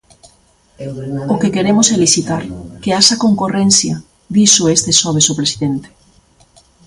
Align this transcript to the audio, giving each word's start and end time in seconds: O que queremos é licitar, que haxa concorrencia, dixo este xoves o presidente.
O 1.33 1.35
que 1.41 1.53
queremos 1.55 1.87
é 1.93 1.95
licitar, 1.99 2.43
que 2.81 2.93
haxa 2.97 3.21
concorrencia, 3.25 3.95
dixo 4.37 4.63
este 4.75 4.91
xoves 5.01 5.29
o 5.33 5.37
presidente. 5.39 5.89